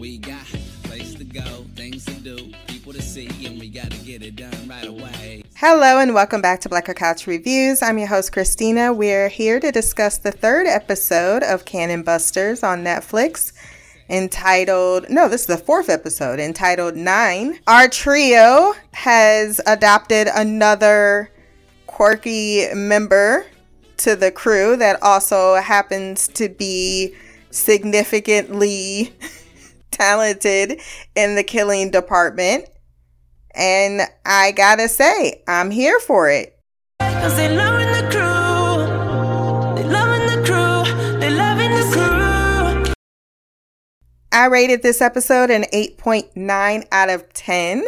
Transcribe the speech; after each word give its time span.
We 0.00 0.16
got 0.16 0.46
place 0.84 1.14
to 1.16 1.24
go, 1.24 1.66
things 1.76 2.06
to 2.06 2.14
do, 2.14 2.54
people 2.68 2.94
to 2.94 3.02
see, 3.02 3.28
and 3.44 3.60
we 3.60 3.68
gotta 3.68 3.98
get 3.98 4.22
it 4.22 4.34
done 4.34 4.66
right 4.66 4.86
away. 4.86 5.42
Hello 5.56 5.98
and 5.98 6.14
welcome 6.14 6.40
back 6.40 6.62
to 6.62 6.70
Black 6.70 6.86
Girl 6.86 6.94
Couch 6.94 7.26
Reviews. 7.26 7.82
I'm 7.82 7.98
your 7.98 8.08
host 8.08 8.32
Christina. 8.32 8.94
We're 8.94 9.28
here 9.28 9.60
to 9.60 9.70
discuss 9.70 10.16
the 10.16 10.32
third 10.32 10.66
episode 10.66 11.42
of 11.42 11.66
Cannon 11.66 12.02
Busters 12.02 12.62
on 12.62 12.82
Netflix 12.82 13.52
entitled, 14.08 15.04
no, 15.10 15.28
this 15.28 15.42
is 15.42 15.48
the 15.48 15.58
fourth 15.58 15.90
episode, 15.90 16.40
entitled 16.40 16.96
Nine. 16.96 17.60
Our 17.66 17.86
trio 17.86 18.72
has 18.94 19.60
adopted 19.66 20.28
another 20.34 21.30
quirky 21.86 22.72
member 22.72 23.44
to 23.98 24.16
the 24.16 24.30
crew 24.30 24.76
that 24.76 25.02
also 25.02 25.56
happens 25.56 26.26
to 26.28 26.48
be 26.48 27.14
significantly 27.50 29.12
talented 29.90 30.80
in 31.14 31.36
the 31.36 31.44
killing 31.44 31.90
department. 31.90 32.66
And 33.54 34.02
I 34.24 34.52
gotta 34.52 34.88
say, 34.88 35.42
I'm 35.48 35.70
here 35.70 35.98
for 36.00 36.30
it. 36.30 36.56
I 44.32 44.46
rated 44.46 44.82
this 44.82 45.00
episode 45.00 45.50
an 45.50 45.64
8.9 45.72 46.86
out 46.92 47.10
of 47.10 47.32
10. 47.32 47.84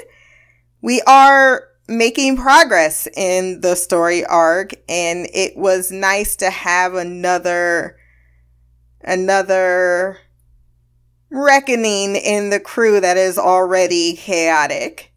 We 0.82 1.00
are 1.06 1.68
making 1.88 2.36
progress 2.36 3.06
in 3.16 3.60
the 3.60 3.74
story 3.74 4.24
arc 4.24 4.72
and 4.88 5.28
it 5.32 5.56
was 5.56 5.90
nice 5.90 6.36
to 6.36 6.50
have 6.50 6.94
another 6.94 7.96
another 9.02 10.18
reckoning 11.32 12.14
in 12.14 12.50
the 12.50 12.60
crew 12.60 13.00
that 13.00 13.16
is 13.16 13.38
already 13.38 14.14
chaotic. 14.14 15.12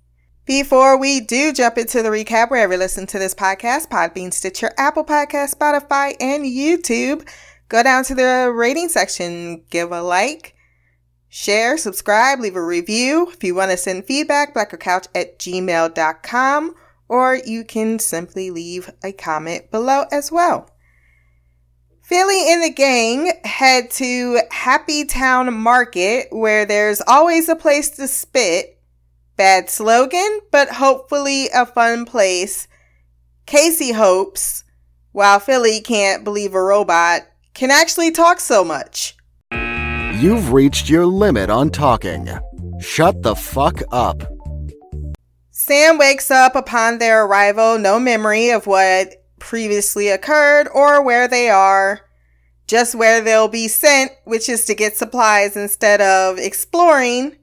Before 0.45 0.97
we 0.97 1.19
do 1.19 1.51
jump 1.51 1.77
into 1.77 2.01
the 2.01 2.09
recap, 2.09 2.49
wherever 2.49 2.73
you 2.73 2.79
listen 2.79 3.05
to 3.07 3.19
this 3.19 3.35
podcast, 3.35 3.89
Podbean, 3.89 4.31
Stitcher, 4.31 4.71
Apple 4.77 5.03
Podcast, 5.03 5.55
Spotify, 5.55 6.15
and 6.19 6.45
YouTube, 6.45 7.27
go 7.67 7.83
down 7.83 8.03
to 8.05 8.15
the 8.15 8.51
rating 8.55 8.87
section, 8.87 9.63
give 9.69 9.91
a 9.91 10.01
like, 10.01 10.55
Share, 11.27 11.77
subscribe, 11.77 12.39
leave 12.39 12.55
a 12.55 12.63
review. 12.63 13.29
If 13.29 13.43
you 13.43 13.55
want 13.55 13.71
to 13.71 13.75
send 13.75 14.05
feedback, 14.05 14.53
blackgirlcouch 14.53 15.07
at 15.13 15.37
gmail.com, 15.37 16.75
or 17.09 17.35
you 17.45 17.65
can 17.65 17.99
simply 17.99 18.51
leave 18.51 18.89
a 19.03 19.11
comment 19.11 19.69
below 19.69 20.05
as 20.13 20.31
well. 20.31 20.69
Philly 22.05 22.51
and 22.53 22.61
the 22.61 22.69
gang 22.69 23.31
head 23.45 23.89
to 23.89 24.39
Happy 24.51 25.05
Town 25.05 25.51
Market, 25.51 26.27
where 26.29 26.63
there's 26.63 27.01
always 27.07 27.49
a 27.49 27.55
place 27.55 27.89
to 27.97 28.07
spit. 28.07 28.79
Bad 29.37 29.71
slogan, 29.71 30.41
but 30.51 30.69
hopefully 30.69 31.49
a 31.51 31.65
fun 31.65 32.05
place. 32.05 32.67
Casey 33.47 33.91
hopes, 33.91 34.63
while 35.13 35.39
Philly 35.39 35.81
can't 35.81 36.23
believe 36.23 36.53
a 36.53 36.61
robot 36.61 37.23
can 37.55 37.71
actually 37.71 38.11
talk 38.11 38.39
so 38.39 38.63
much. 38.63 39.17
You've 40.21 40.53
reached 40.53 40.87
your 40.87 41.07
limit 41.07 41.49
on 41.49 41.71
talking. 41.71 42.29
Shut 42.81 43.23
the 43.23 43.33
fuck 43.33 43.81
up. 43.91 44.21
Sam 45.49 45.97
wakes 45.97 46.29
up 46.29 46.55
upon 46.55 46.99
their 46.99 47.25
arrival, 47.25 47.79
no 47.79 47.99
memory 47.99 48.51
of 48.51 48.67
what 48.67 49.24
previously 49.45 50.09
occurred 50.09 50.67
or 50.73 51.03
where 51.03 51.27
they 51.27 51.49
are, 51.49 52.01
just 52.67 52.95
where 52.95 53.21
they'll 53.21 53.47
be 53.47 53.67
sent, 53.67 54.11
which 54.23 54.49
is 54.49 54.65
to 54.65 54.73
get 54.73 54.97
supplies 54.97 55.55
instead 55.55 56.01
of 56.01 56.39
exploring, 56.39 57.35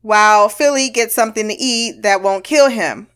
while 0.00 0.48
Philly 0.48 0.88
gets 0.88 1.14
something 1.14 1.46
to 1.48 1.54
eat 1.54 2.02
that 2.02 2.22
won't 2.22 2.42
kill 2.42 2.70
him. 2.70 3.08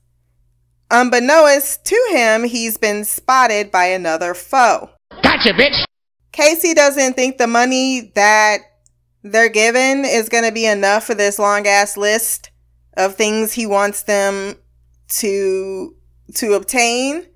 Unbeknownst 0.91 1.85
to 1.87 2.09
him, 2.11 2.45
he's 2.45 2.77
been 2.77 3.05
spotted 3.05 3.71
by 3.71 3.87
another 3.87 4.35
foe. 4.35 4.91
Gotcha, 5.23 5.55
bitch! 5.55 5.85
Casey 6.33 6.75
doesn't 6.75 7.15
think 7.15 7.39
the 7.39 7.47
money 7.47 8.13
that 8.15 8.59
they're 9.23 9.49
given 9.49 10.05
is 10.05 10.29
going 10.29 10.45
to 10.45 10.53
be 10.53 10.67
enough 10.67 11.05
for 11.05 11.15
this 11.15 11.39
long 11.39 11.67
ass 11.67 11.97
list 11.97 12.51
of 12.97 13.15
things 13.15 13.53
he 13.55 13.67
wants 13.67 14.03
them 14.03 14.57
to 15.09 15.95
to 16.35 16.53
obtain. 16.53 17.27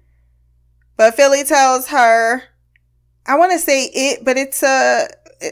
But 0.97 1.15
Philly 1.15 1.45
tells 1.45 1.89
her, 1.89 2.43
I 3.27 3.37
want 3.37 3.53
to 3.53 3.59
say 3.59 3.85
it, 3.85 4.25
but 4.25 4.37
it's 4.37 4.63
a 4.63 5.09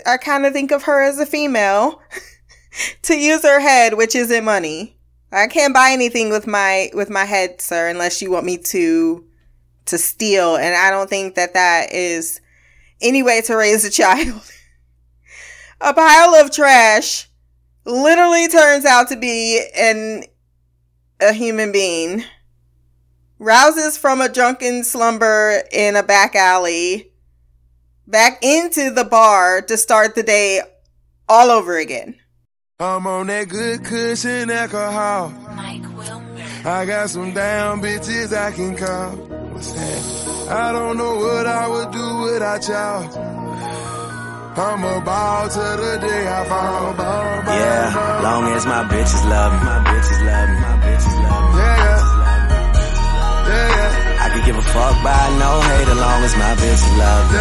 I 0.07 0.17
kind 0.17 0.47
of 0.47 0.53
think 0.53 0.71
of 0.71 0.85
her 0.85 1.03
as 1.03 1.19
a 1.19 1.27
female 1.27 2.01
to 3.03 3.15
use 3.15 3.43
her 3.43 3.61
head, 3.61 3.95
which 3.95 4.15
isn't 4.15 4.45
money. 4.45 4.97
I 5.31 5.47
can't 5.47 5.75
buy 5.75 5.91
anything 5.91 6.31
with 6.31 6.47
my 6.47 6.91
with 6.95 7.11
my 7.11 7.25
head, 7.25 7.61
sir, 7.61 7.89
unless 7.89 8.23
you 8.23 8.31
want 8.31 8.47
me 8.47 8.59
to 8.59 9.25
to 9.87 9.99
steal, 9.99 10.57
and 10.57 10.75
I 10.75 10.91
don't 10.91 11.11
think 11.11 11.35
that 11.35 11.55
that 11.55 11.93
is 11.93 12.41
any 13.01 13.23
way 13.23 13.41
to 13.43 13.57
raise 13.57 13.85
a 13.85 13.91
child. 13.91 14.43
A 15.85 15.93
pile 15.93 16.37
of 16.37 16.53
trash 16.53 17.29
literally 17.85 18.47
turns 18.47 18.85
out 18.85 19.09
to 19.09 19.17
be 19.17 19.61
an 19.77 20.23
a 21.21 21.33
human 21.33 21.73
being 21.73 22.23
rouses 23.43 23.99
from 23.99 24.21
a 24.21 24.29
drunken 24.29 24.85
slumber 24.85 25.63
in 25.73 25.97
a 25.97 26.03
back 26.03 26.37
alley 26.37 27.11
back 28.07 28.39
into 28.43 28.91
the 28.91 29.05
bar 29.05 29.61
to 29.63 29.77
start 29.77 30.15
the 30.15 30.23
day 30.23 30.61
all 31.29 31.51
over 31.51 31.77
again. 31.77 32.15
I'm 32.79 33.07
on 33.07 33.27
that 33.27 33.49
good 33.49 33.85
cushion 33.85 34.49
alcohol. 34.49 35.31
Mike 35.57 35.83
Wilmer. 35.97 36.45
I 36.65 36.85
got 36.85 37.11
some 37.11 37.35
down 37.35 37.81
bitches 37.81 38.33
I 38.33 38.53
can 38.53 38.77
call. 38.77 39.11
What's 39.53 39.73
that? 39.73 40.49
I 40.51 40.73
don't 40.73 40.97
know 40.97 41.17
what 41.17 41.47
I 41.47 41.67
would 41.67 41.91
do 41.91 42.19
without 42.33 42.69
y'all. 42.69 43.33
I'm 44.55 44.85
about 44.85 45.51
to 45.53 45.59
the 45.59 45.99
day 46.07 46.29
I 46.29 46.45
fall. 46.45 46.95
Yeah, 47.47 48.21
long 48.23 48.45
as 48.53 48.67
my 48.67 48.85
bitches 48.85 49.29
love 49.29 49.53
me, 49.53 49.59
my 49.65 49.79
bitches 49.91 50.27
love 50.27 50.49
me, 50.51 50.62
I 54.43 54.47
give 54.47 54.57
a 54.57 54.63
fuck 54.63 55.05
by 55.05 55.37
no 55.39 55.61
hate 55.61 55.87
as 55.87 55.97
long 55.97 56.25
as 56.25 56.35
my 56.35 56.57
bitches 56.57 56.99
love 56.99 57.31
me. 57.31 57.39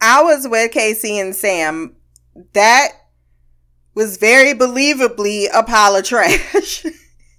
I 0.00 0.22
was 0.22 0.48
with 0.48 0.72
Casey 0.72 1.18
and 1.18 1.36
Sam. 1.36 1.96
That 2.54 2.92
was 3.94 4.16
very 4.16 4.54
believably 4.54 5.48
a 5.52 5.62
pile 5.64 5.96
of 5.96 6.04
trash. 6.04 6.86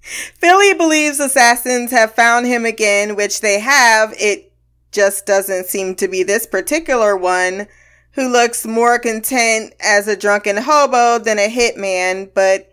Philly 0.02 0.74
believes 0.74 1.18
assassins 1.18 1.90
have 1.90 2.14
found 2.14 2.46
him 2.46 2.64
again, 2.64 3.16
which 3.16 3.40
they 3.40 3.58
have. 3.58 4.14
It 4.16 4.52
just 4.92 5.26
doesn't 5.26 5.66
seem 5.66 5.96
to 5.96 6.06
be 6.06 6.22
this 6.22 6.46
particular 6.46 7.16
one 7.16 7.66
who 8.12 8.28
looks 8.28 8.64
more 8.64 9.00
content 9.00 9.74
as 9.80 10.06
a 10.06 10.16
drunken 10.16 10.56
hobo 10.58 11.18
than 11.18 11.40
a 11.40 11.50
hitman, 11.50 12.30
but 12.32 12.72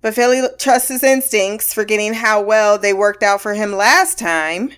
but 0.00 0.14
Philly 0.14 0.42
trusts 0.58 0.88
his 0.88 1.02
instincts, 1.02 1.72
forgetting 1.72 2.14
how 2.14 2.42
well 2.42 2.78
they 2.78 2.92
worked 2.92 3.22
out 3.22 3.40
for 3.40 3.54
him 3.54 3.72
last 3.72 4.18
time. 4.18 4.70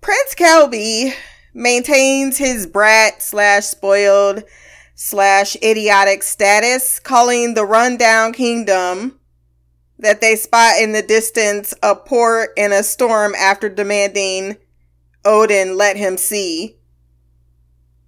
Prince 0.00 0.34
Kelby 0.34 1.14
maintains 1.54 2.38
his 2.38 2.66
brat 2.66 3.22
slash 3.22 3.64
spoiled 3.64 4.44
slash 4.94 5.56
idiotic 5.62 6.22
status, 6.22 6.98
calling 6.98 7.54
the 7.54 7.64
rundown 7.64 8.32
kingdom 8.32 9.18
that 9.98 10.20
they 10.20 10.36
spot 10.36 10.80
in 10.80 10.92
the 10.92 11.02
distance 11.02 11.74
a 11.82 11.94
port 11.94 12.50
in 12.56 12.72
a 12.72 12.82
storm 12.82 13.34
after 13.34 13.68
demanding 13.68 14.56
Odin 15.24 15.76
let 15.76 15.96
him 15.96 16.16
see. 16.16 16.76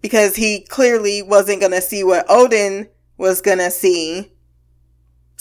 Because 0.00 0.36
he 0.36 0.66
clearly 0.68 1.22
wasn't 1.22 1.60
going 1.60 1.72
to 1.72 1.80
see 1.80 2.02
what 2.02 2.26
Odin 2.28 2.88
was 3.16 3.40
going 3.40 3.58
to 3.58 3.70
see. 3.70 4.31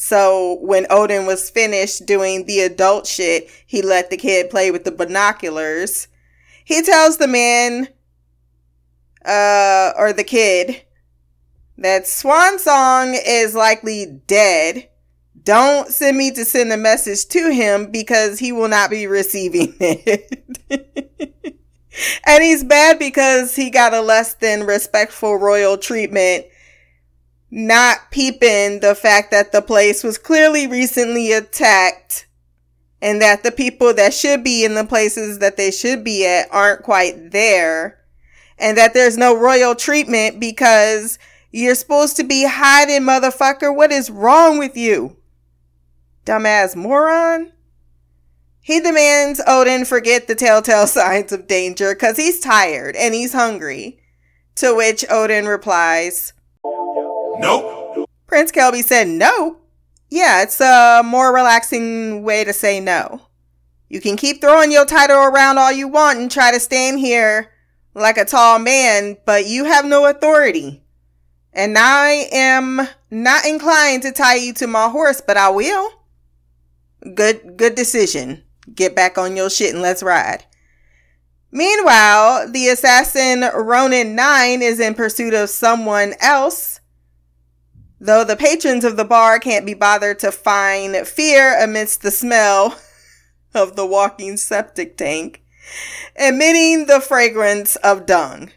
So 0.04 0.58
when 0.62 0.88
Odin 0.90 1.28
was 1.28 1.52
finished 1.52 2.08
doing 2.08 2.48
the 2.48 2.62
adult 2.62 3.06
shit, 3.06 3.52
he 3.68 3.84
let 3.84 4.10
the 4.10 4.18
kid 4.18 4.50
play 4.50 4.72
with 4.72 4.84
the 4.84 4.92
binoculars. 4.92 6.08
He 6.66 6.82
tells 6.82 7.18
the 7.18 7.28
man, 7.28 7.88
uh, 9.24 9.94
or 9.96 10.12
the 10.12 10.24
kid, 10.24 10.82
that 11.78 12.08
Swan 12.08 12.58
Song 12.58 13.14
is 13.14 13.54
likely 13.54 14.22
dead 14.26 14.90
don't 15.44 15.90
send 15.90 16.18
me 16.18 16.32
to 16.32 16.46
send 16.46 16.72
a 16.72 16.78
message 16.78 17.28
to 17.28 17.52
him 17.52 17.92
because 17.92 18.40
he 18.40 18.52
will 18.52 18.68
not 18.68 18.90
be 18.90 19.08
receiving 19.08 19.74
it. 19.80 20.46
and 22.26 22.44
he's 22.44 22.64
bad 22.64 23.00
because 23.00 23.56
he 23.56 23.70
got 23.70 23.94
a 23.94 24.02
less 24.02 24.36
than 24.36 24.66
respectful 24.66 25.36
royal 25.38 25.78
treatment, 25.78 26.46
not 27.52 28.10
peeping 28.12 28.80
the 28.80 28.96
fact 28.96 29.30
that 29.32 29.52
the 29.52 29.62
place 29.62 30.04
was 30.04 30.18
clearly 30.18 30.66
recently 30.68 31.34
attacked 31.34 32.26
and 33.02 33.22
that 33.22 33.44
the 33.44 33.52
people 33.52 33.94
that 33.94 34.14
should 34.14 34.44
be 34.44 34.64
in 34.64 34.74
the 34.76 34.86
places 34.86 35.40
that 35.40 35.58
they 35.58 35.70
should 35.72 36.04
be 36.04 36.26
at 36.26 36.48
aren't 36.52 36.84
quite 36.84 37.32
there. 37.32 37.98
and 38.58 38.78
that 38.78 38.94
there's 38.94 39.18
no 39.18 39.36
royal 39.36 39.74
treatment 39.74 40.40
because 40.40 41.18
you're 41.52 41.74
supposed 41.76 42.16
to 42.16 42.24
be 42.24 42.46
hiding, 42.48 43.02
motherfucker. 43.02 43.76
What 43.76 43.92
is 43.92 44.12
wrong 44.12 44.60
with 44.60 44.78
you? 44.78 45.18
Dumbass 46.26 46.76
moron. 46.76 47.52
He 48.62 48.80
demands 48.80 49.42
Odin 49.48 49.84
forget 49.84 50.28
the 50.28 50.36
telltale 50.36 50.86
signs 50.88 51.32
of 51.32 51.48
danger 51.48 51.96
because 51.96 52.18
he's 52.18 52.40
tired 52.40 52.96
and 52.96 53.16
he's 53.16 53.34
hungry. 53.34 54.00
To 54.56 54.76
which 54.76 55.04
Odin 55.10 55.48
replies, 55.48 56.34
Nope. 57.42 58.10
Prince 58.28 58.52
Kelby 58.52 58.84
said, 58.84 59.08
No. 59.08 59.58
Yeah, 60.10 60.44
it's 60.44 60.60
a 60.60 61.02
more 61.06 61.34
relaxing 61.34 62.24
way 62.24 62.44
to 62.44 62.52
say 62.52 62.80
no. 62.80 63.22
You 63.88 64.02
can 64.02 64.18
keep 64.18 64.42
throwing 64.42 64.72
your 64.72 64.86
title 64.86 65.18
around 65.18 65.58
all 65.58 65.72
you 65.72 65.88
want 65.88 66.20
and 66.20 66.30
try 66.30 66.52
to 66.52 66.60
stand 66.60 67.00
here 67.00 67.50
like 67.94 68.18
a 68.18 68.26
tall 68.26 68.60
man, 68.60 69.18
but 69.26 69.48
you 69.48 69.66
have 69.66 69.86
no 69.86 70.06
authority. 70.06 70.84
And 71.54 71.78
I 71.78 72.28
am 72.32 72.88
not 73.10 73.46
inclined 73.46 74.04
to 74.04 74.12
tie 74.12 74.36
you 74.36 74.54
to 74.56 74.68
my 74.68 74.90
horse, 74.90 75.22
but 75.22 75.38
I 75.38 75.50
will. 75.50 75.92
Good, 77.16 77.58
good 77.58 77.76
decision. 77.76 78.44
Get 78.74 78.96
back 78.96 79.18
on 79.18 79.36
your 79.36 79.50
shit 79.50 79.74
and 79.74 79.82
let's 79.82 80.04
ride. 80.04 80.46
Meanwhile, 81.52 82.52
the 82.52 82.68
assassin 82.68 83.42
Ronin 83.54 84.16
9 84.16 84.62
is 84.62 84.80
in 84.80 84.94
pursuit 84.94 85.34
of 85.34 85.50
someone 85.50 86.16
else. 86.22 86.81
Though 88.04 88.24
the 88.24 88.36
patrons 88.36 88.84
of 88.84 88.98
the 88.98 89.06
bar 89.06 89.38
can't 89.38 89.64
be 89.64 89.76
bothered 89.76 90.18
to 90.20 90.32
find 90.32 91.08
fear 91.08 91.56
amidst 91.64 92.02
the 92.02 92.10
smell 92.10 92.76
of 93.54 93.76
the 93.76 93.86
walking 93.86 94.38
septic 94.38 94.98
tank, 94.98 95.44
emitting 96.16 96.88
the 96.88 97.00
fragrance 97.00 97.76
of 97.76 98.08
dung. 98.08 98.50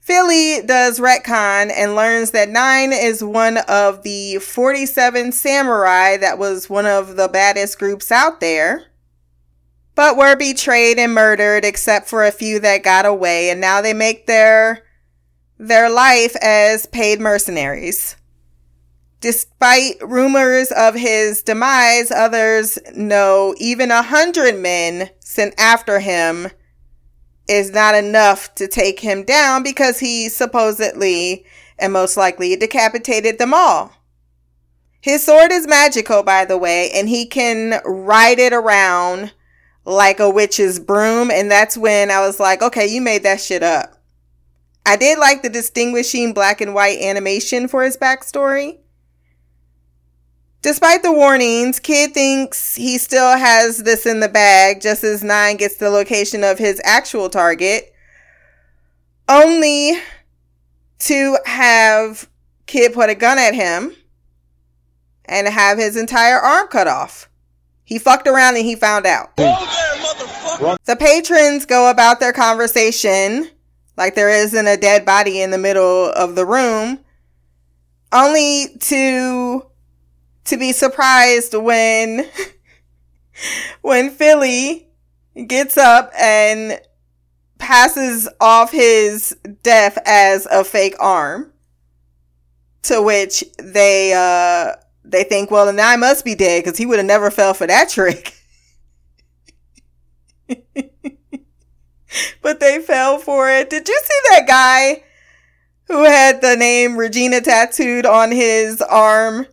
Philly 0.00 0.60
does 0.66 0.98
retcon 0.98 1.70
and 1.72 1.94
learns 1.94 2.32
that 2.32 2.48
Nine 2.48 2.92
is 2.92 3.22
one 3.22 3.58
of 3.68 4.02
the 4.02 4.38
47 4.38 5.30
samurai 5.30 6.16
that 6.16 6.36
was 6.36 6.68
one 6.68 6.86
of 6.86 7.14
the 7.14 7.28
baddest 7.28 7.78
groups 7.78 8.10
out 8.10 8.40
there, 8.40 8.86
but 9.94 10.16
were 10.16 10.34
betrayed 10.34 10.98
and 10.98 11.14
murdered 11.14 11.64
except 11.64 12.08
for 12.08 12.24
a 12.24 12.32
few 12.32 12.58
that 12.58 12.82
got 12.82 13.06
away 13.06 13.50
and 13.50 13.60
now 13.60 13.80
they 13.80 13.92
make 13.92 14.26
their 14.26 14.85
their 15.58 15.90
life 15.90 16.36
as 16.42 16.86
paid 16.86 17.20
mercenaries. 17.20 18.16
Despite 19.20 19.96
rumors 20.02 20.70
of 20.70 20.94
his 20.94 21.42
demise, 21.42 22.10
others 22.10 22.78
know 22.94 23.54
even 23.58 23.90
a 23.90 24.02
hundred 24.02 24.58
men 24.58 25.10
sent 25.20 25.54
after 25.58 26.00
him 26.00 26.48
is 27.48 27.70
not 27.70 27.94
enough 27.94 28.54
to 28.56 28.68
take 28.68 29.00
him 29.00 29.24
down 29.24 29.62
because 29.62 30.00
he 30.00 30.28
supposedly 30.28 31.46
and 31.78 31.92
most 31.92 32.16
likely 32.16 32.56
decapitated 32.56 33.38
them 33.38 33.54
all. 33.54 33.92
His 35.00 35.22
sword 35.22 35.52
is 35.52 35.66
magical, 35.66 36.22
by 36.22 36.44
the 36.44 36.58
way, 36.58 36.90
and 36.92 37.08
he 37.08 37.26
can 37.26 37.80
ride 37.84 38.38
it 38.38 38.52
around 38.52 39.32
like 39.84 40.18
a 40.18 40.28
witch's 40.28 40.80
broom. 40.80 41.30
And 41.30 41.50
that's 41.50 41.76
when 41.76 42.10
I 42.10 42.20
was 42.20 42.40
like, 42.40 42.60
okay, 42.60 42.86
you 42.86 43.00
made 43.00 43.22
that 43.22 43.40
shit 43.40 43.62
up. 43.62 43.95
I 44.86 44.94
did 44.94 45.18
like 45.18 45.42
the 45.42 45.50
distinguishing 45.50 46.32
black 46.32 46.60
and 46.60 46.72
white 46.72 47.00
animation 47.00 47.66
for 47.66 47.82
his 47.82 47.96
backstory. 47.96 48.78
Despite 50.62 51.02
the 51.02 51.12
warnings, 51.12 51.80
Kid 51.80 52.14
thinks 52.14 52.76
he 52.76 52.96
still 52.96 53.36
has 53.36 53.78
this 53.78 54.06
in 54.06 54.20
the 54.20 54.28
bag 54.28 54.80
just 54.80 55.02
as 55.02 55.24
Nine 55.24 55.56
gets 55.56 55.74
the 55.76 55.90
location 55.90 56.44
of 56.44 56.58
his 56.58 56.80
actual 56.84 57.28
target, 57.28 57.92
only 59.28 59.98
to 61.00 61.36
have 61.44 62.30
Kid 62.66 62.94
put 62.94 63.10
a 63.10 63.16
gun 63.16 63.38
at 63.38 63.56
him 63.56 63.92
and 65.24 65.48
have 65.48 65.78
his 65.78 65.96
entire 65.96 66.38
arm 66.38 66.68
cut 66.68 66.86
off. 66.86 67.28
He 67.82 67.98
fucked 67.98 68.28
around 68.28 68.54
and 68.54 68.64
he 68.64 68.76
found 68.76 69.04
out. 69.04 69.36
the 69.36 70.96
patrons 70.98 71.66
go 71.66 71.90
about 71.90 72.20
their 72.20 72.32
conversation 72.32 73.50
like 73.96 74.14
there 74.14 74.30
isn't 74.30 74.66
a 74.66 74.76
dead 74.76 75.04
body 75.04 75.40
in 75.40 75.50
the 75.50 75.58
middle 75.58 76.10
of 76.12 76.34
the 76.34 76.46
room, 76.46 77.00
only 78.12 78.76
to 78.80 79.64
to 80.44 80.56
be 80.56 80.72
surprised 80.72 81.54
when 81.54 82.26
when 83.82 84.10
Philly 84.10 84.88
gets 85.46 85.76
up 85.76 86.10
and 86.18 86.80
passes 87.58 88.28
off 88.40 88.72
his 88.72 89.36
death 89.62 89.98
as 90.06 90.46
a 90.46 90.64
fake 90.64 90.96
arm. 91.00 91.52
To 92.82 93.02
which 93.02 93.42
they 93.58 94.12
uh 94.14 94.76
they 95.04 95.24
think, 95.24 95.50
well, 95.50 95.66
then 95.66 95.80
I 95.80 95.96
must 95.96 96.24
be 96.24 96.34
dead 96.34 96.64
because 96.64 96.78
he 96.78 96.86
would 96.86 96.98
have 96.98 97.06
never 97.06 97.30
fell 97.30 97.52
for 97.54 97.66
that 97.66 97.88
trick. 97.88 98.34
but 102.42 102.60
they 102.60 102.80
fell 102.80 103.18
for 103.18 103.50
it. 103.50 103.70
Did 103.70 103.88
you 103.88 104.00
see 104.02 104.30
that 104.30 104.46
guy 104.46 105.04
who 105.88 106.04
had 106.04 106.40
the 106.40 106.56
name 106.56 106.96
Regina 106.96 107.40
tattooed 107.40 108.06
on 108.06 108.32
his 108.32 108.80
arm? 108.82 109.46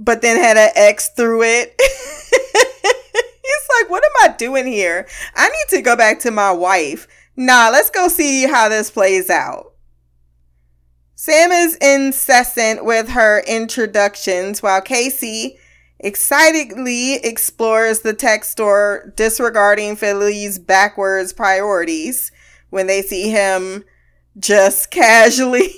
but 0.00 0.22
then 0.22 0.38
had 0.38 0.56
an 0.56 0.70
X 0.74 1.10
through 1.10 1.42
it. 1.42 1.74
He's 1.78 3.68
like, 3.80 3.90
what 3.90 4.02
am 4.02 4.30
I 4.30 4.36
doing 4.36 4.66
here? 4.66 5.06
I 5.36 5.48
need 5.48 5.76
to 5.76 5.82
go 5.82 5.94
back 5.94 6.20
to 6.20 6.30
my 6.30 6.50
wife. 6.50 7.06
Nah, 7.36 7.68
let's 7.70 7.90
go 7.90 8.08
see 8.08 8.46
how 8.46 8.68
this 8.68 8.90
plays 8.90 9.28
out. 9.28 9.74
Sam 11.14 11.52
is 11.52 11.76
incessant 11.76 12.84
with 12.84 13.10
her 13.10 13.42
introductions 13.46 14.62
while 14.62 14.80
Casey 14.80 15.58
excitedly 16.00 17.14
explores 17.16 18.00
the 18.00 18.14
tech 18.14 18.44
store, 18.44 19.12
disregarding 19.16 19.96
Philly's 19.96 20.58
backwards 20.58 21.32
priorities 21.32 22.32
when 22.70 22.86
they 22.86 23.02
see 23.02 23.30
him 23.30 23.84
just 24.38 24.90
casually 24.90 25.74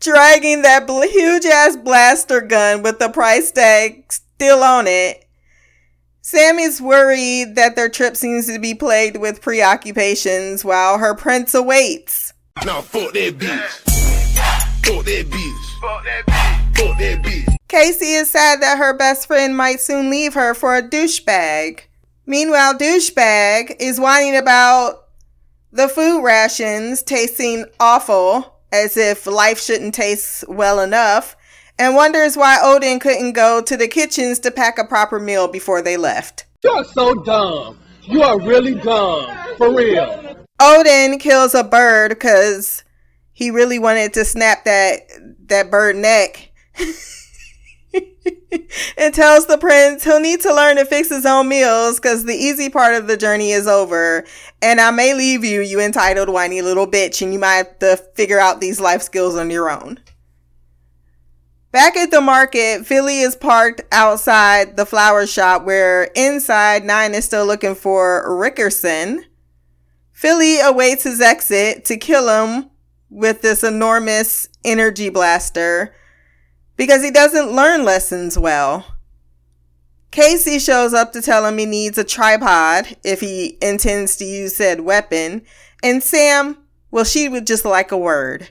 dragging 0.00 0.62
that 0.62 0.88
huge 1.10 1.46
ass 1.46 1.76
blaster 1.76 2.40
gun 2.40 2.82
with 2.82 2.98
the 2.98 3.08
price 3.08 3.50
tag 3.50 4.12
still 4.12 4.62
on 4.62 4.86
it. 4.86 5.24
Sammy's 6.20 6.80
worried 6.80 7.54
that 7.54 7.76
their 7.76 7.88
trip 7.88 8.16
seems 8.16 8.46
to 8.46 8.58
be 8.58 8.74
plagued 8.74 9.18
with 9.18 9.42
preoccupations 9.42 10.64
while 10.64 10.98
her 10.98 11.14
prince 11.14 11.54
awaits. 11.54 12.32
Now 12.64 12.80
fuck 12.80 13.12
that 13.12 13.38
bitch. 13.38 14.03
Fuck 14.84 15.06
that 15.06 15.26
bitch. 15.30 15.80
Fuck 15.80 16.04
that 16.04 16.26
bitch. 16.26 16.76
Fuck 16.76 16.98
that 16.98 17.22
bitch. 17.22 17.56
Casey 17.68 18.12
is 18.12 18.28
sad 18.28 18.60
that 18.60 18.76
her 18.76 18.92
best 18.92 19.26
friend 19.26 19.56
might 19.56 19.80
soon 19.80 20.10
leave 20.10 20.34
her 20.34 20.52
for 20.52 20.76
a 20.76 20.82
douchebag. 20.82 21.80
Meanwhile, 22.26 22.74
douchebag 22.74 23.76
is 23.80 23.98
whining 23.98 24.36
about 24.36 25.06
the 25.72 25.88
food 25.88 26.22
rations 26.22 27.02
tasting 27.02 27.64
awful 27.80 28.54
as 28.72 28.98
if 28.98 29.26
life 29.26 29.58
shouldn't 29.58 29.94
taste 29.94 30.44
well 30.48 30.80
enough, 30.80 31.34
and 31.78 31.96
wonders 31.96 32.36
why 32.36 32.58
Odin 32.62 33.00
couldn't 33.00 33.32
go 33.32 33.62
to 33.62 33.76
the 33.78 33.88
kitchens 33.88 34.38
to 34.40 34.50
pack 34.50 34.78
a 34.78 34.84
proper 34.84 35.18
meal 35.18 35.48
before 35.48 35.80
they 35.80 35.96
left. 35.96 36.44
You're 36.62 36.84
so 36.84 37.14
dumb. 37.14 37.78
You 38.02 38.22
are 38.22 38.38
really 38.38 38.74
dumb. 38.74 39.34
For 39.56 39.74
real. 39.74 40.44
Odin 40.60 41.18
kills 41.18 41.54
a 41.54 41.64
bird 41.64 42.10
because 42.10 42.84
he 43.34 43.50
really 43.50 43.78
wanted 43.78 44.14
to 44.14 44.24
snap 44.24 44.64
that 44.64 45.00
that 45.48 45.70
bird 45.70 45.96
neck. 45.96 46.52
and 48.96 49.12
tells 49.12 49.46
the 49.46 49.58
prince 49.58 50.04
he'll 50.04 50.20
need 50.20 50.40
to 50.40 50.54
learn 50.54 50.76
to 50.76 50.84
fix 50.84 51.08
his 51.08 51.26
own 51.26 51.48
meals 51.48 51.98
because 51.98 52.24
the 52.24 52.34
easy 52.34 52.68
part 52.70 52.94
of 52.94 53.06
the 53.06 53.16
journey 53.16 53.50
is 53.50 53.66
over. 53.66 54.24
And 54.62 54.80
I 54.80 54.90
may 54.90 55.14
leave 55.14 55.44
you, 55.44 55.60
you 55.60 55.80
entitled 55.80 56.28
whiny 56.28 56.62
little 56.62 56.86
bitch, 56.86 57.20
and 57.22 57.32
you 57.32 57.38
might 57.38 57.56
have 57.56 57.78
to 57.80 57.96
figure 58.14 58.38
out 58.38 58.60
these 58.60 58.80
life 58.80 59.02
skills 59.02 59.36
on 59.36 59.50
your 59.50 59.70
own. 59.70 59.98
Back 61.72 61.96
at 61.96 62.12
the 62.12 62.20
market, 62.20 62.86
Philly 62.86 63.20
is 63.20 63.34
parked 63.34 63.82
outside 63.90 64.76
the 64.76 64.86
flower 64.86 65.26
shop 65.26 65.64
where 65.64 66.04
inside 66.14 66.84
Nine 66.84 67.14
is 67.14 67.24
still 67.24 67.46
looking 67.46 67.74
for 67.74 68.24
Rickerson. 68.28 69.24
Philly 70.12 70.60
awaits 70.60 71.02
his 71.02 71.20
exit 71.20 71.84
to 71.86 71.96
kill 71.96 72.28
him 72.28 72.70
with 73.14 73.42
this 73.42 73.62
enormous 73.62 74.48
energy 74.64 75.08
blaster 75.08 75.94
because 76.76 77.02
he 77.04 77.12
doesn't 77.12 77.52
learn 77.52 77.84
lessons 77.84 78.36
well. 78.36 78.84
Casey 80.10 80.58
shows 80.58 80.92
up 80.92 81.12
to 81.12 81.22
tell 81.22 81.46
him 81.46 81.58
he 81.58 81.64
needs 81.64 81.96
a 81.96 82.04
tripod 82.04 82.96
if 83.04 83.20
he 83.20 83.56
intends 83.62 84.16
to 84.16 84.24
use 84.24 84.56
said 84.56 84.80
weapon, 84.80 85.42
and 85.82 86.02
Sam, 86.02 86.58
well, 86.90 87.04
she 87.04 87.28
would 87.28 87.46
just 87.46 87.64
like 87.64 87.92
a 87.92 87.96
word. 87.96 88.50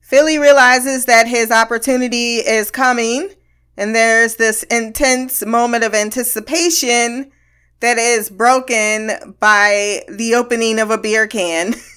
Philly 0.00 0.38
realizes 0.38 1.06
that 1.06 1.26
his 1.26 1.50
opportunity 1.50 2.36
is 2.36 2.70
coming, 2.70 3.30
and 3.76 3.94
there's 3.94 4.36
this 4.36 4.64
intense 4.64 5.44
moment 5.44 5.82
of 5.82 5.94
anticipation 5.94 7.32
that 7.80 7.96
is 7.98 8.28
broken 8.28 9.34
by 9.40 10.02
the 10.08 10.34
opening 10.34 10.78
of 10.78 10.90
a 10.90 10.98
beer 10.98 11.26
can. 11.26 11.74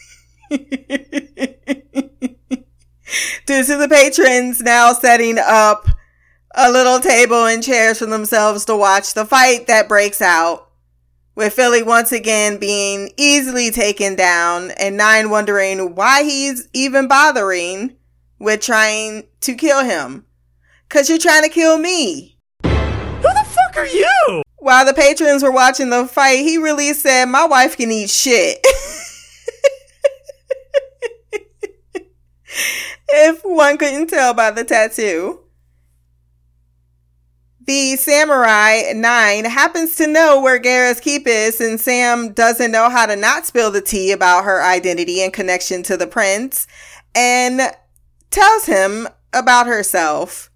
Due 3.45 3.63
to 3.63 3.77
the 3.77 3.87
patrons 3.89 4.61
now 4.61 4.93
setting 4.93 5.37
up 5.39 5.87
a 6.55 6.71
little 6.71 6.99
table 6.99 7.45
and 7.45 7.63
chairs 7.63 7.99
for 7.99 8.05
themselves 8.05 8.65
to 8.65 8.75
watch 8.75 9.13
the 9.13 9.25
fight 9.25 9.67
that 9.67 9.87
breaks 9.87 10.21
out, 10.21 10.67
with 11.35 11.53
Philly 11.53 11.83
once 11.83 12.11
again 12.11 12.57
being 12.57 13.11
easily 13.15 13.69
taken 13.69 14.15
down 14.15 14.71
and 14.71 14.97
Nine 14.97 15.29
wondering 15.29 15.93
why 15.93 16.23
he's 16.23 16.67
even 16.73 17.07
bothering 17.07 17.95
with 18.39 18.59
trying 18.61 19.27
to 19.41 19.53
kill 19.53 19.83
him. 19.83 20.25
Cause 20.89 21.09
you're 21.09 21.19
trying 21.19 21.43
to 21.43 21.49
kill 21.49 21.77
me. 21.77 22.37
Who 22.63 22.69
the 23.21 23.45
fuck 23.45 23.77
are 23.77 23.85
you? 23.85 24.41
While 24.57 24.85
the 24.85 24.93
patrons 24.93 25.43
were 25.43 25.51
watching 25.51 25.91
the 25.91 26.07
fight, 26.07 26.39
he 26.39 26.57
really 26.57 26.93
said, 26.93 27.25
My 27.25 27.45
wife 27.45 27.77
can 27.77 27.91
eat 27.91 28.09
shit. 28.09 28.65
if 33.09 33.41
one 33.43 33.77
couldn't 33.77 34.07
tell 34.07 34.33
by 34.33 34.51
the 34.51 34.63
tattoo. 34.63 35.41
The 37.67 37.97
samurai 37.97 38.93
nine 38.95 39.43
happens 39.43 39.97
to 39.97 40.07
know 40.07 40.41
where 40.41 40.57
Gaara's 40.57 41.01
keep 41.01 41.27
is, 41.27 41.59
and 41.59 41.79
Sam 41.79 42.31
doesn't 42.31 42.71
know 42.71 42.89
how 42.89 43.05
to 43.05 43.17
not 43.17 43.45
spill 43.45 43.71
the 43.71 43.81
tea 43.81 44.11
about 44.11 44.45
her 44.45 44.63
identity 44.63 45.21
and 45.21 45.33
connection 45.33 45.83
to 45.83 45.97
the 45.97 46.07
prince, 46.07 46.65
and 47.13 47.59
tells 48.31 48.67
him 48.67 49.09
about 49.33 49.67
herself. 49.67 50.49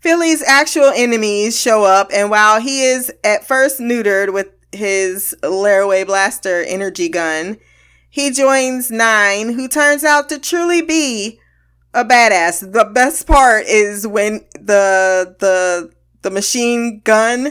Philly's 0.00 0.42
actual 0.42 0.92
enemies 0.94 1.58
show 1.58 1.84
up, 1.84 2.10
and 2.12 2.30
while 2.30 2.60
he 2.60 2.84
is 2.84 3.10
at 3.24 3.46
first 3.46 3.80
neutered 3.80 4.34
with 4.34 4.48
his 4.72 5.34
Laraway 5.42 6.04
Blaster 6.04 6.62
energy 6.64 7.08
gun, 7.08 7.56
he 8.14 8.30
joins 8.30 8.92
Nine, 8.92 9.54
who 9.54 9.66
turns 9.66 10.04
out 10.04 10.28
to 10.28 10.38
truly 10.38 10.80
be 10.80 11.40
a 11.92 12.04
badass. 12.04 12.60
The 12.72 12.84
best 12.84 13.26
part 13.26 13.64
is 13.66 14.06
when 14.06 14.34
the 14.52 15.34
the 15.40 15.90
the 16.22 16.30
machine 16.30 17.00
gun, 17.02 17.50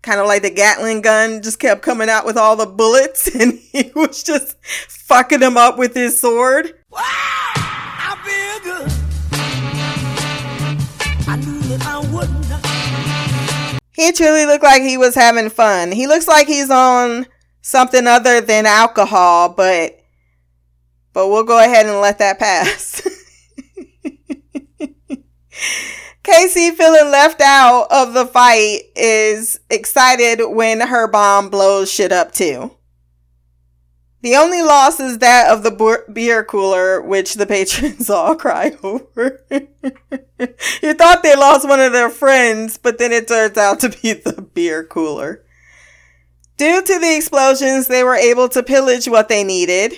kind 0.00 0.18
of 0.18 0.26
like 0.26 0.40
the 0.40 0.48
Gatling 0.48 1.02
gun, 1.02 1.42
just 1.42 1.60
kept 1.60 1.82
coming 1.82 2.08
out 2.08 2.24
with 2.24 2.38
all 2.38 2.56
the 2.56 2.64
bullets, 2.64 3.26
and 3.34 3.58
he 3.58 3.92
was 3.94 4.22
just 4.22 4.56
fucking 4.64 5.40
them 5.40 5.58
up 5.58 5.76
with 5.76 5.94
his 5.94 6.18
sword. 6.18 6.72
Wow, 6.88 7.02
I 7.02 8.16
feel 8.24 8.72
good. 8.72 8.90
I 11.28 11.36
knew 11.36 11.60
that 11.76 11.86
I 11.86 11.98
wouldn't. 12.10 12.40
He 13.92 14.12
truly 14.12 14.46
looked 14.46 14.64
like 14.64 14.80
he 14.80 14.96
was 14.96 15.14
having 15.14 15.50
fun. 15.50 15.92
He 15.92 16.06
looks 16.06 16.26
like 16.26 16.46
he's 16.46 16.70
on 16.70 17.26
something 17.70 18.06
other 18.06 18.40
than 18.40 18.66
alcohol, 18.66 19.48
but 19.50 20.00
but 21.12 21.28
we'll 21.28 21.44
go 21.44 21.62
ahead 21.62 21.86
and 21.86 22.00
let 22.00 22.18
that 22.18 22.38
pass. 22.38 23.02
Casey 26.22 26.70
feeling 26.70 27.10
left 27.10 27.40
out 27.40 27.86
of 27.90 28.12
the 28.12 28.26
fight 28.26 28.82
is 28.94 29.58
excited 29.70 30.44
when 30.44 30.80
her 30.80 31.08
bomb 31.08 31.48
blows 31.48 31.90
shit 31.90 32.12
up 32.12 32.32
too. 32.32 32.76
The 34.22 34.36
only 34.36 34.60
loss 34.62 35.00
is 35.00 35.18
that 35.18 35.48
of 35.50 35.62
the 35.62 36.04
beer 36.12 36.44
cooler, 36.44 37.00
which 37.00 37.34
the 37.34 37.46
patrons 37.48 38.10
all 38.10 38.36
cry 38.36 38.76
over. 38.82 39.44
you 39.50 40.94
thought 40.94 41.22
they 41.22 41.34
lost 41.34 41.68
one 41.68 41.80
of 41.80 41.92
their 41.92 42.10
friends, 42.10 42.76
but 42.76 42.98
then 42.98 43.12
it 43.12 43.28
turns 43.28 43.56
out 43.56 43.80
to 43.80 43.88
be 43.88 44.12
the 44.12 44.42
beer 44.42 44.84
cooler. 44.84 45.44
Due 46.60 46.82
to 46.82 46.98
the 46.98 47.16
explosions, 47.16 47.86
they 47.86 48.04
were 48.04 48.14
able 48.14 48.46
to 48.50 48.62
pillage 48.62 49.08
what 49.08 49.30
they 49.30 49.42
needed. 49.42 49.94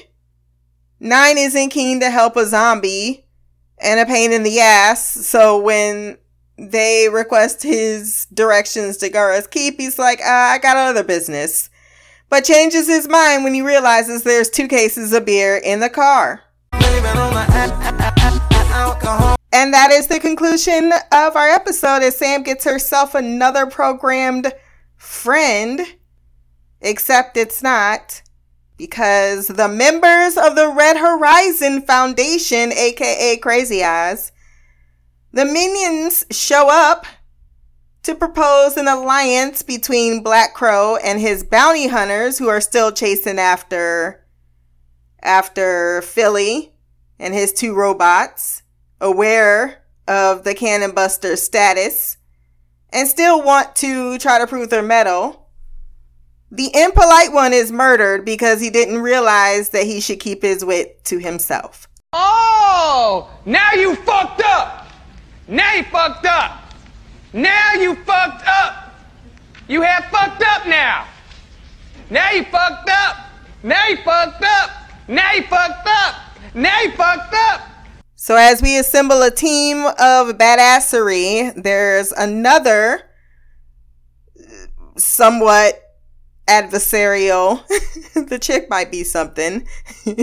Nine 1.01 1.37
isn't 1.37 1.71
keen 1.71 1.99
to 1.99 2.09
help 2.09 2.37
a 2.37 2.47
zombie 2.47 3.27
and 3.79 3.99
a 3.99 4.07
pain 4.07 4.33
in 4.33 4.45
the 4.45 4.61
ass, 4.61 5.05
so 5.27 5.59
when 5.59 6.19
they 6.57 7.09
request 7.09 7.65
his 7.65 8.29
directions 8.33 8.97
to 8.99 9.11
Gaara's 9.11 9.49
keep, 9.49 9.81
he's 9.81 9.99
like, 9.99 10.21
uh, 10.21 10.25
I 10.25 10.59
got 10.59 10.77
other 10.77 11.03
business 11.03 11.69
but 12.29 12.45
changes 12.45 12.87
his 12.87 13.09
mind 13.09 13.43
when 13.43 13.55
he 13.55 13.61
realizes 13.61 14.23
there's 14.23 14.49
two 14.49 14.69
cases 14.69 15.13
of 15.13 15.25
beer 15.25 15.57
in 15.57 15.81
the 15.81 15.91
car. 15.91 16.43
And 19.53 19.75
that 19.75 19.91
is 19.91 20.07
the 20.07 20.21
conclusion 20.21 20.93
of 21.11 21.35
our 21.35 21.49
episode 21.49 22.05
as 22.05 22.17
Sam 22.17 22.45
gets 22.45 22.65
herself 22.65 23.17
another 23.17 23.67
programmed 23.67 24.55
friend, 24.97 25.81
except 26.83 27.37
it's 27.37 27.63
not 27.63 28.23
because 28.77 29.47
the 29.47 29.69
members 29.69 30.37
of 30.37 30.57
the 30.57 30.69
Red 30.69 30.97
Horizon 30.97 31.83
Foundation, 31.83 32.73
aka 32.73 33.37
Crazy 33.39 33.83
Eyes, 33.83 34.33
the 35.33 35.45
minions 35.45 36.27
show 36.31 36.69
up 36.71 37.07
to 38.03 38.15
propose 38.15 38.77
an 38.77 38.89
alliance 38.89 39.63
between 39.63 40.23
Black 40.23 40.55
Crow 40.55 40.97
and 40.97 41.21
his 41.21 41.45
bounty 41.45 41.87
hunters 41.89 42.39
who 42.39 42.49
are 42.49 42.61
still 42.61 42.91
chasing 42.93 43.39
after 43.39 44.27
after 45.23 46.03
Philly 46.03 46.73
and 47.19 47.33
his 47.33 47.53
two 47.53 47.75
robots, 47.75 48.63
aware 49.01 49.85
of 50.09 50.43
the 50.43 50.55
Cannon 50.55 50.91
Buster 50.91 51.37
status, 51.37 52.17
and 52.91 53.07
still 53.07 53.41
want 53.43 53.77
to 53.77 54.19
try 54.19 54.39
to 54.39 54.47
prove 54.49 54.71
their 54.71 54.83
mettle. 54.83 55.42
The 56.55 56.71
impolite 56.75 57.33
one 57.33 57.55
is 57.55 57.73
murdered 57.73 58.27
because 58.27 58.61
he 58.61 58.69
didn't 58.69 58.99
realize 58.99 59.71
that 59.71 59.85
he 59.85 60.03
should 60.03 60.21
keep 60.21 60.43
his 60.43 60.63
wit 60.63 61.03
to 61.07 61.17
himself. 61.17 61.89
Oh, 62.13 63.31
now 63.47 63.73
you 63.73 63.97
fucked 63.97 64.43
up. 64.45 64.87
Now 65.49 65.73
you 65.73 65.83
fucked 65.85 66.27
up. 66.27 66.75
Now 67.33 67.73
you 67.73 67.95
fucked 67.95 68.47
up. 68.47 68.95
You 69.67 69.81
have 69.81 70.05
fucked 70.11 70.43
up 70.43 70.67
now. 70.67 71.07
Now 72.11 72.31
you 72.33 72.45
fucked 72.45 72.91
up. 72.91 73.17
Now 73.63 73.89
you 73.89 73.97
fucked 73.97 74.45
up. 74.45 74.71
Now 75.09 75.33
you 75.33 75.45
fucked 75.45 75.87
up. 75.87 76.17
Now 76.53 76.81
you 76.83 76.91
fucked 76.91 77.33
up. 77.33 77.63
So 78.15 78.37
as 78.37 78.61
we 78.61 78.79
assemble 78.79 79.23
a 79.23 79.31
team 79.31 79.87
of 79.87 80.37
badassery, 80.37 81.55
there's 81.63 82.13
another 82.13 83.09
somewhat 84.99 85.79
adversarial. 86.47 87.67
the 88.29 88.39
chick 88.39 88.69
might 88.69 88.91
be 88.91 89.05
something. 89.05 89.67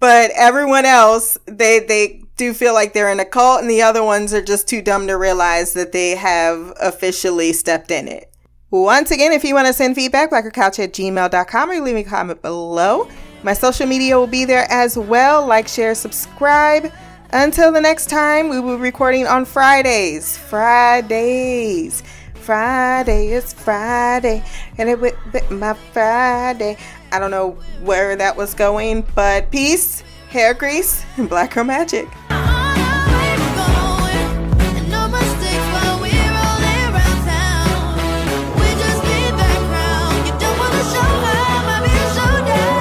but 0.00 0.30
everyone 0.34 0.84
else, 0.84 1.38
they 1.46 1.80
they 1.80 2.22
do 2.36 2.52
feel 2.52 2.74
like 2.74 2.92
they're 2.92 3.10
in 3.10 3.20
a 3.20 3.24
cult, 3.24 3.60
and 3.60 3.70
the 3.70 3.82
other 3.82 4.04
ones 4.04 4.34
are 4.34 4.42
just 4.42 4.68
too 4.68 4.82
dumb 4.82 5.06
to 5.06 5.14
realize 5.14 5.72
that 5.72 5.92
they 5.92 6.10
have 6.16 6.72
officially 6.80 7.52
stepped 7.52 7.90
in 7.90 8.08
it. 8.08 8.30
Once 8.70 9.10
again, 9.10 9.32
if 9.32 9.44
you 9.44 9.54
want 9.54 9.66
to 9.66 9.72
send 9.72 9.94
feedback, 9.94 10.30
blackgirlcouch 10.30 10.82
at 10.82 10.92
gmail.com 10.92 11.70
or 11.70 11.80
leave 11.80 11.94
me 11.94 12.00
a 12.00 12.04
comment 12.04 12.42
below. 12.42 13.08
My 13.42 13.52
social 13.52 13.86
media 13.86 14.18
will 14.18 14.26
be 14.26 14.44
there 14.44 14.66
as 14.70 14.98
well. 14.98 15.46
Like, 15.46 15.68
share, 15.68 15.94
subscribe. 15.94 16.92
Until 17.30 17.72
the 17.72 17.80
next 17.80 18.10
time, 18.10 18.48
we 18.48 18.60
will 18.60 18.76
be 18.76 18.82
recording 18.82 19.26
on 19.26 19.44
Fridays. 19.44 20.36
Fridays. 20.36 22.02
Friday 22.46 23.32
is 23.32 23.52
Friday. 23.52 24.40
And 24.78 24.88
it 24.88 25.00
with 25.00 25.16
my 25.50 25.74
Friday. 25.92 26.76
I 27.10 27.18
don't 27.18 27.32
know 27.32 27.58
where 27.82 28.14
that 28.14 28.36
was 28.36 28.54
going, 28.54 29.04
but 29.16 29.50
peace, 29.50 30.04
hair 30.28 30.54
grease, 30.54 31.04
and 31.16 31.28
black 31.28 31.54
girl 31.54 31.64
magic. 31.64 32.06